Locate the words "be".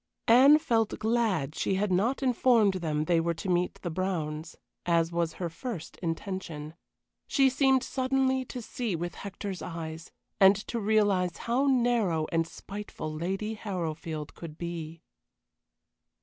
14.57-15.03